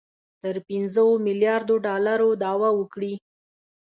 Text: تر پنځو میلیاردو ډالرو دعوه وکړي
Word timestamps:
تر 0.41 0.55
پنځو 0.67 1.05
میلیاردو 1.25 1.75
ډالرو 1.85 2.29
دعوه 2.43 2.69
وکړي 2.79 3.13